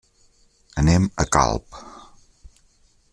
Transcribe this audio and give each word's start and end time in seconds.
Anem 0.83 1.05
a 1.25 1.27
Calp. 1.37 1.79